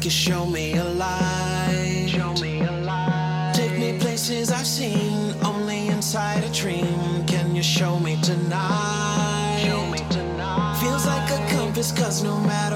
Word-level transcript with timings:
could 0.00 0.12
show 0.12 0.46
me 0.46 0.72
a 0.76 0.84
light. 0.84 2.06
Show 2.08 2.32
me 2.34 2.62
a 2.62 2.72
light. 2.72 3.52
Take 3.54 3.78
me 3.78 3.98
places 3.98 4.50
I've 4.50 4.66
seen 4.66 5.34
only 5.44 5.88
inside 5.88 6.42
a 6.42 6.48
dream. 6.52 7.26
Can 7.26 7.54
you 7.54 7.62
show 7.62 7.98
me 7.98 8.18
tonight? 8.22 9.62
Show 9.62 9.86
me 9.90 9.98
tonight. 10.08 10.78
Feels 10.80 11.04
like 11.04 11.30
a 11.30 11.54
compass, 11.54 11.92
cause 11.92 12.22
no 12.22 12.40
matter. 12.40 12.69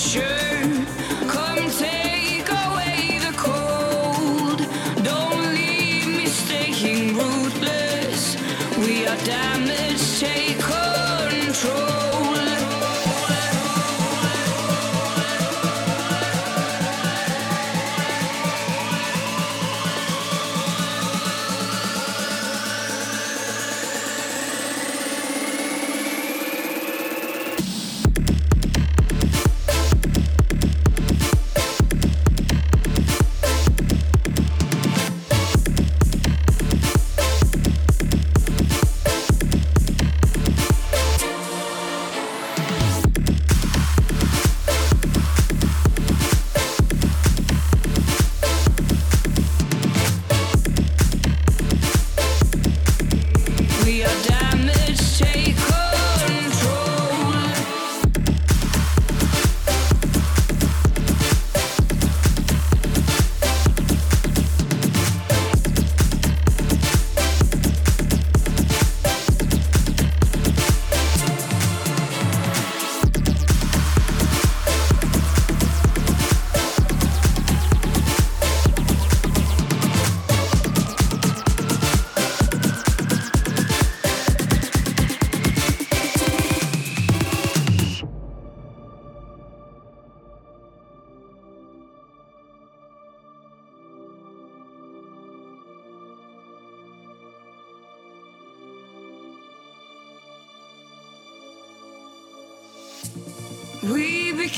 should. 0.00 0.39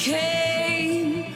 became 0.05 1.33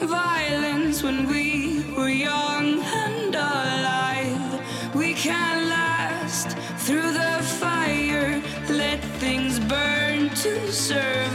violence 0.00 1.04
when 1.04 1.28
we 1.28 1.84
were 1.96 2.08
young 2.08 2.82
and 2.82 3.32
alive. 3.32 4.92
We 4.92 5.14
can 5.14 5.68
last 5.68 6.58
through 6.78 7.12
the 7.12 7.38
fire, 7.60 8.42
let 8.70 9.00
things 9.20 9.60
burn 9.60 10.30
to 10.30 10.72
serve. 10.72 11.27